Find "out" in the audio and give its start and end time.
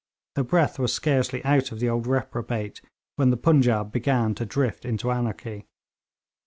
1.45-1.71